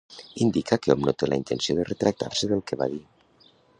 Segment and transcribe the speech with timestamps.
[0.45, 3.03] Indica que hom no té la intenció de retractar-se del que va dir.